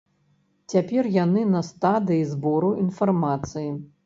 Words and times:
Цяпер 0.73 1.09
яны 1.17 1.43
на 1.57 1.61
стадыі 1.69 2.25
збору 2.33 2.73
інфармацыі. 2.87 3.69